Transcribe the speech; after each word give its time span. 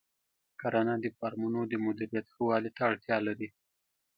کرنه 0.61 0.93
د 1.03 1.05
فارمونو 1.17 1.61
د 1.67 1.73
مدیریت 1.85 2.25
ښه 2.33 2.41
والي 2.49 2.71
ته 2.77 2.81
اړتیا 2.89 3.17
لري. 3.27 3.49